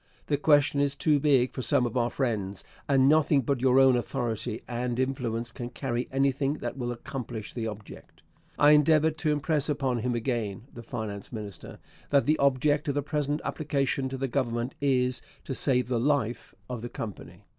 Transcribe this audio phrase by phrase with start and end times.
[0.25, 3.95] The question is too big for some of our friends, and nothing but your own
[3.95, 8.23] authority and influence can carry anything that will accomplish the object....
[8.57, 11.77] I endeavoured to impress upon him again [the finance minister]
[12.09, 16.55] that the object of the present application to the Government is to save the life
[16.67, 17.45] of the Company....